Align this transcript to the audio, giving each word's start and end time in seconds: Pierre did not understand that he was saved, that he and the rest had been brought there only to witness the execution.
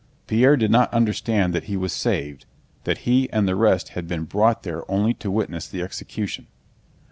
Pierre 0.25 0.57
did 0.57 0.71
not 0.71 0.91
understand 0.91 1.53
that 1.53 1.65
he 1.65 1.77
was 1.77 1.93
saved, 1.93 2.47
that 2.85 3.05
he 3.05 3.29
and 3.29 3.47
the 3.47 3.55
rest 3.55 3.89
had 3.89 4.07
been 4.07 4.23
brought 4.23 4.63
there 4.63 4.81
only 4.89 5.13
to 5.13 5.29
witness 5.29 5.67
the 5.67 5.83
execution. 5.83 6.47